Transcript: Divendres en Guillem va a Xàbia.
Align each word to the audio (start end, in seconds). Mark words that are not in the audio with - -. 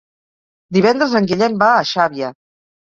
Divendres 0.79 1.15
en 1.21 1.31
Guillem 1.33 1.61
va 1.63 1.71
a 1.77 1.87
Xàbia. 1.95 2.37